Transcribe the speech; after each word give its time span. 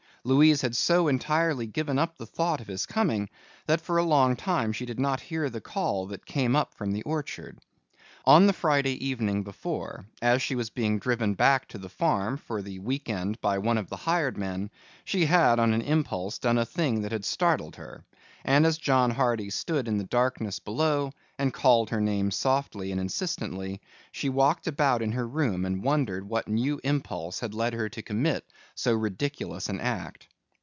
Louise 0.23 0.61
had 0.61 0.75
so 0.75 1.07
entirely 1.07 1.65
given 1.65 1.97
up 1.97 2.15
the 2.15 2.25
thought 2.27 2.61
of 2.61 2.67
his 2.67 2.85
coming 2.85 3.27
that 3.65 3.81
for 3.81 3.97
a 3.97 4.03
long 4.03 4.35
time 4.35 4.71
she 4.71 4.85
did 4.85 4.99
not 4.99 5.19
hear 5.19 5.49
the 5.49 5.59
call 5.59 6.05
that 6.05 6.23
came 6.27 6.55
up 6.55 6.75
from 6.75 6.91
the 6.91 7.01
orchard. 7.01 7.57
On 8.23 8.45
the 8.45 8.53
Friday 8.53 9.03
evening 9.03 9.43
before, 9.43 10.05
as 10.21 10.43
she 10.43 10.53
was 10.53 10.69
being 10.69 10.99
driven 10.99 11.33
back 11.33 11.67
to 11.69 11.79
the 11.79 11.89
farm 11.89 12.37
for 12.37 12.61
the 12.61 12.77
week 12.77 13.09
end 13.09 13.41
by 13.41 13.57
one 13.57 13.79
of 13.79 13.89
the 13.89 13.95
hired 13.95 14.37
men, 14.37 14.69
she 15.03 15.25
had 15.25 15.59
on 15.59 15.73
an 15.73 15.81
impulse 15.81 16.37
done 16.37 16.59
a 16.59 16.65
thing 16.65 17.01
that 17.01 17.11
had 17.11 17.25
startled 17.25 17.77
her, 17.77 18.05
and 18.43 18.65
as 18.65 18.77
John 18.79 19.11
Hardy 19.11 19.51
stood 19.51 19.87
in 19.87 19.97
the 19.97 20.03
darkness 20.03 20.57
below 20.59 21.11
and 21.37 21.53
called 21.53 21.91
her 21.91 22.01
name 22.01 22.29
softly 22.31 22.91
and 22.91 22.99
insistently, 23.01 23.81
she 24.11 24.29
walked 24.29 24.65
about 24.65 25.01
in 25.03 25.11
her 25.11 25.27
room 25.27 25.63
and 25.65 25.83
wondered 25.83 26.27
what 26.27 26.47
new 26.47 26.79
impulse 26.83 27.39
had 27.39 27.53
led 27.53 27.73
her 27.73 27.89
to 27.89 28.01
commit 28.01 28.43
so 28.73 28.93
ridiculous 28.93 29.69
an 29.69 29.79
act. 29.79 30.27